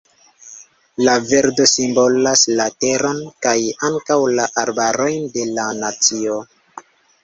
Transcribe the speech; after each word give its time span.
La 1.07 1.13
verdo 1.31 1.67
simbolas 1.73 2.47
la 2.61 2.67
teron, 2.87 3.23
kaj 3.49 3.55
ankaŭ 3.91 4.21
la 4.41 4.51
arbarojn 4.67 5.33
de 5.39 5.49
la 5.57 5.73
nacio. 5.87 6.45